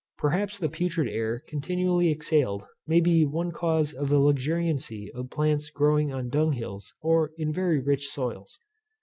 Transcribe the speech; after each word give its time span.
Perhaps 0.17 0.57
the 0.57 0.67
putrid 0.67 1.07
air 1.07 1.43
continually 1.47 2.09
exhaled 2.09 2.63
may 2.87 2.99
be 2.99 3.23
one 3.23 3.51
cause 3.51 3.93
of 3.93 4.09
the 4.09 4.17
luxuriancy 4.17 5.11
of 5.13 5.29
plants 5.29 5.69
growing 5.69 6.11
on 6.11 6.27
dunghills 6.27 6.95
or 7.03 7.33
in 7.37 7.53
very 7.53 7.79
rich 7.79 8.07
soils. 8.07 8.57